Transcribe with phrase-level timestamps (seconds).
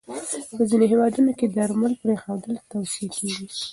[0.55, 3.45] په ځینو هېوادونو کې درمل پرېښودل توصیه کېږي.